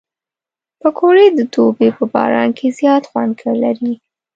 [0.81, 3.93] پکورې د دوبي په باران کې زیات خوند لري